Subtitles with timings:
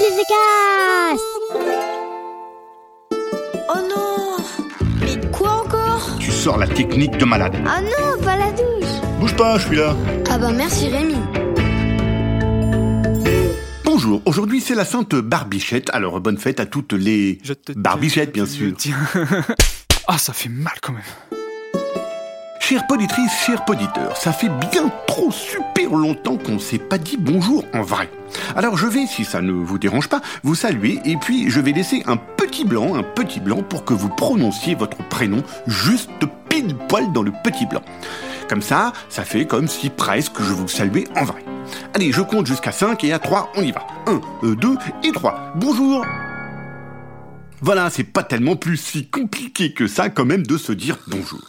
[0.00, 1.20] les efficace
[3.68, 4.36] Oh non
[5.00, 6.16] Mais quoi encore?
[6.18, 7.54] Tu sors la technique de malade.
[7.66, 8.88] Ah non, pas la douche
[9.20, 9.94] Bouge pas, je suis là.
[10.30, 11.16] Ah bah merci Rémi
[13.84, 18.32] Bonjour, aujourd'hui c'est la Sainte Barbichette, alors bonne fête à toutes les Je te Barbichettes
[18.32, 18.72] bien sûr.
[18.76, 18.96] tiens.
[20.12, 21.02] Ah, ça fait mal quand même.
[22.70, 27.64] Chère poditrice, cher poditeur, ça fait bien trop super longtemps qu'on s'est pas dit bonjour
[27.74, 28.08] en vrai.
[28.54, 31.72] Alors je vais, si ça ne vous dérange pas, vous saluer et puis je vais
[31.72, 36.10] laisser un petit blanc, un petit blanc pour que vous prononciez votre prénom juste
[36.48, 37.82] pile poil dans le petit blanc.
[38.48, 41.44] Comme ça, ça fait comme si presque je vous saluais en vrai.
[41.92, 43.84] Allez, je compte jusqu'à 5 et à 3, on y va.
[44.44, 45.54] 1, 2 et 3.
[45.56, 46.04] Bonjour
[47.62, 51.40] voilà, c'est pas tellement plus si compliqué que ça quand même de se dire bonjour.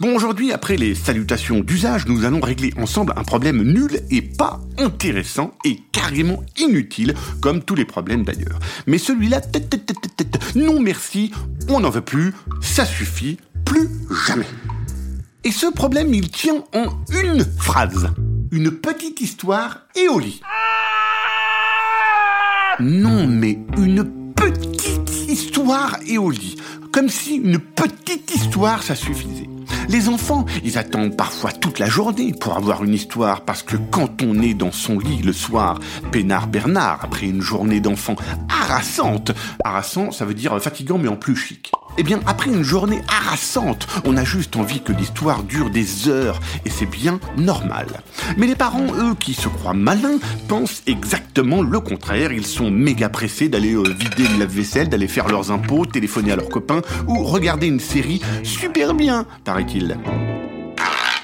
[0.00, 4.60] Bon, aujourd'hui, après les salutations d'usage, nous allons régler ensemble un problème nul et pas
[4.78, 8.58] intéressant et carrément inutile, comme tous les problèmes d'ailleurs.
[8.86, 9.40] Mais celui-là,
[10.56, 11.30] non merci,
[11.68, 13.88] on n'en veut plus, ça suffit, plus
[14.26, 14.46] jamais.
[15.44, 18.10] Et ce problème, il tient en une phrase.
[18.50, 20.42] Une petite histoire et au lit.
[22.80, 24.19] Non, mais une
[25.30, 26.56] histoire et au lit.
[26.92, 29.48] Comme si une petite histoire, ça suffisait.
[29.88, 34.22] Les enfants, ils attendent parfois toute la journée pour avoir une histoire, parce que quand
[34.22, 35.78] on est dans son lit le soir,
[36.12, 38.16] peinard Bernard, après une journée d'enfant
[38.48, 39.32] harassante,
[39.64, 41.72] harassant, ça veut dire fatigant mais en plus chic.
[42.00, 46.40] Eh bien, après une journée harassante, on a juste envie que l'histoire dure des heures,
[46.64, 47.88] et c'est bien normal.
[48.38, 52.32] Mais les parents, eux, qui se croient malins, pensent exactement le contraire.
[52.32, 56.36] Ils sont méga pressés d'aller euh, vider le lave-vaisselle, d'aller faire leurs impôts, téléphoner à
[56.36, 59.98] leurs copains, ou regarder une série super bien, paraît-il.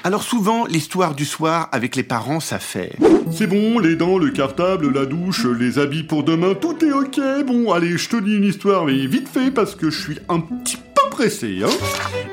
[0.03, 2.93] Alors souvent, l'histoire du soir avec les parents, ça fait...
[3.31, 7.19] C'est bon, les dents, le cartable, la douche, les habits pour demain, tout est ok.
[7.45, 10.39] Bon, allez, je te dis une histoire, mais vite fait, parce que je suis un
[10.39, 10.86] petit peu
[11.17, 11.69] pressé, hein.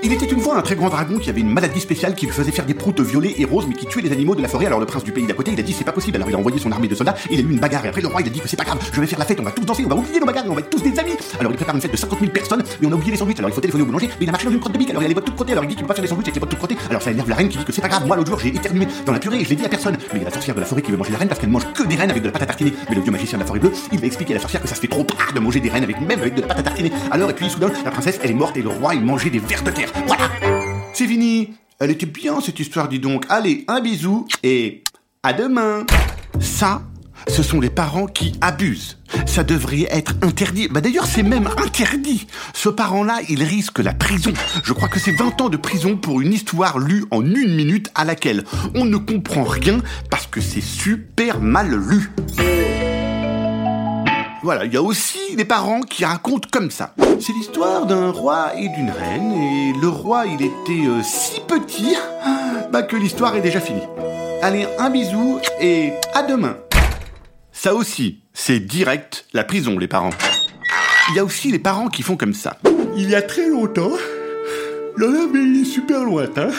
[0.03, 2.33] Il était une fois un très grand dragon qui avait une maladie spéciale qui lui
[2.35, 4.67] faisait faire des proutes violets et roses, mais qui tuait les animaux de la forêt.
[4.67, 6.17] Alors le prince du pays d'à côté, il a dit c'est pas possible.
[6.17, 7.87] Alors il a envoyé son armée de soldats, il a eu une bagarre.
[7.87, 9.25] Et après le roi, il a dit que c'est pas grave, je vais faire la
[9.25, 10.99] fête, on va tous danser, on va oublier nos bagarres, on va être tous des
[10.99, 11.13] amis.
[11.41, 13.39] Alors il prépare une fête de 50 000 personnes, mais on a oublié les sandwichs.
[13.39, 14.91] Alors il faut téléphoner au boulanger, mais il a marché dans une crotte de bique,
[14.91, 15.53] alors il a les bottes toutes frottées.
[15.53, 16.77] Alors il dit qu'il peut pas faire des sandwichs avec les bottes toutes frottées.
[16.91, 18.07] Alors ça énerve la reine qui dit que c'est pas grave.
[18.07, 19.97] Moi l'autre jour, j'ai éternué dans la purée et je l'ai dit à personne.
[20.13, 21.41] Mais il y a la sorcière de la forêt qui veut manger la reine parce
[21.41, 22.75] qu'elle mange que des rennes avec de la pâte à tartiner.
[22.91, 24.69] Mais le vieux magicien de la forêt bleue, il va expliquer à la sorcière que
[24.69, 26.59] ça se fait trop tard de manger des rennes avec même avec de la pâte
[26.59, 26.93] à tartiner.
[27.11, 29.63] Alors et puis soudain, la princesse, elle est morte et le il mangeait des vers
[29.63, 29.91] de terre.
[30.07, 30.31] Voilà.
[30.93, 31.55] C'est fini.
[31.81, 33.25] Elle était bien cette histoire, dis donc.
[33.29, 34.83] Allez, un bisou et
[35.23, 35.85] à demain.
[36.41, 36.83] Ça,
[37.29, 38.99] ce sont les parents qui abusent.
[39.27, 40.69] Ça devrait être interdit.
[40.69, 42.27] Bah d'ailleurs, c'est même interdit.
[42.53, 44.33] Ce parent-là, il risque la prison.
[44.63, 47.91] Je crois que c'est 20 ans de prison pour une histoire lue en une minute
[47.95, 49.79] à laquelle on ne comprend rien
[50.11, 52.11] parce que c'est super mal lu.
[54.45, 56.95] Voilà, il y a aussi des parents qui racontent comme ça.
[57.19, 61.97] C'est l'histoire d'un roi et d'une reine, et le roi, il était euh, si petit
[62.71, 63.81] bah, que l'histoire est déjà finie.
[64.43, 66.59] Allez, un bisou et à demain.
[67.53, 70.11] Ça aussi, c'est direct la prison, les parents.
[71.09, 72.59] Il y a aussi les parents qui font comme ça.
[72.97, 73.93] Il y a très longtemps,
[75.01, 76.51] dans un pays super lointain,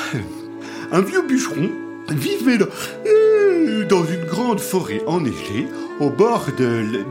[0.92, 1.70] un vieux bûcheron
[2.10, 2.66] vivait dans,
[3.06, 5.68] euh, dans une grande forêt enneigée
[6.00, 7.06] au bord de, l-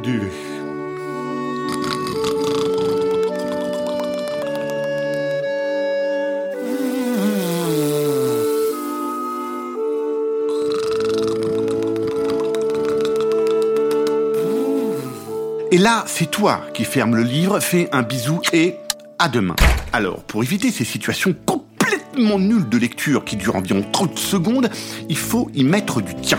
[15.75, 18.77] Et là, c'est toi qui ferme le livre, fais un bisou et
[19.19, 19.57] à demain.
[19.93, 24.71] Alors, pour éviter ces situations complètement nulles de lecture qui durent environ 30 secondes,
[25.09, 26.39] il faut y mettre du tien.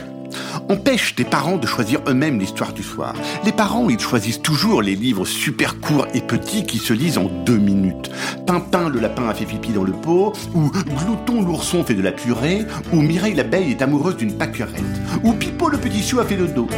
[0.69, 3.13] Empêche tes parents de choisir eux-mêmes l'histoire du soir.
[3.43, 7.25] Les parents, ils choisissent toujours les livres super courts et petits qui se lisent en
[7.25, 8.09] deux minutes.
[8.47, 12.13] Pimpin le lapin a fait pipi dans le pot, ou Glouton l'ourson fait de la
[12.13, 14.81] purée, ou Mireille l'abeille est amoureuse d'une pâquerette,
[15.25, 16.69] ou Pipo le petit chou a fait le dos.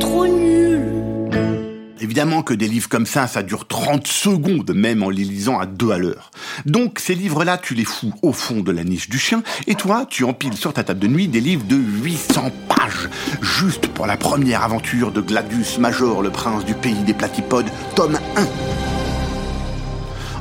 [0.00, 0.73] Trop nul
[2.04, 5.64] Évidemment que des livres comme ça, ça dure 30 secondes, même en les lisant à
[5.64, 6.30] deux à l'heure.
[6.66, 10.04] Donc ces livres-là, tu les fous au fond de la niche du chien, et toi,
[10.06, 13.08] tu empiles sur ta table de nuit des livres de 800 pages,
[13.40, 18.18] juste pour la première aventure de Gladius Major, le prince du pays des platypodes, tome
[18.36, 18.46] 1.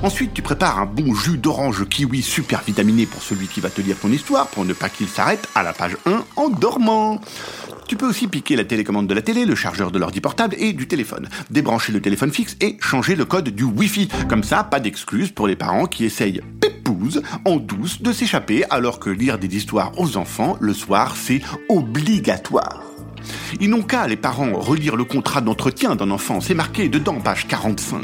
[0.06, 3.80] Ensuite, tu prépares un bon jus d'orange kiwi super vitaminé pour celui qui va te
[3.80, 7.21] lire ton histoire, pour ne pas qu'il s'arrête à la page 1 en dormant.
[7.94, 10.74] Tu peux aussi piquer la télécommande de la télé, le chargeur de l'ordi portable et
[10.74, 11.30] du téléphone.
[11.51, 14.07] Débrancher le téléphone fixe et changer le code du Wi-Fi.
[14.28, 18.98] Comme ça, pas d'excuses pour les parents qui essayent pépouze, en douce, de s'échapper alors
[18.98, 22.93] que lire des histoires aux enfants le soir, c'est obligatoire.
[23.59, 26.41] Ils n'ont qu'à, les parents, relire le contrat d'entretien d'un enfant.
[26.41, 28.03] C'est marqué dedans, page 45.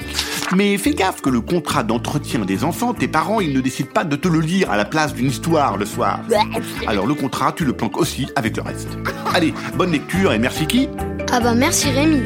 [0.55, 4.03] Mais fais gaffe que le contrat d'entretien des enfants, tes parents, ils ne décident pas
[4.03, 6.21] de te le lire à la place d'une histoire le soir.
[6.87, 8.89] Alors le contrat, tu le planques aussi avec le reste.
[9.33, 10.87] Allez, bonne lecture et merci qui?
[11.31, 12.21] Ah bah merci Rémi.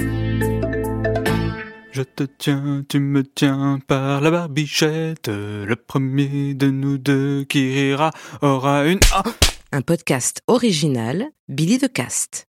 [1.91, 5.27] Je te tiens, tu me tiens par la barbichette.
[5.27, 8.09] Le premier de nous deux qui rira
[8.41, 8.99] aura une.
[9.13, 9.21] Ah
[9.71, 12.41] Un podcast original, Billy de Cast.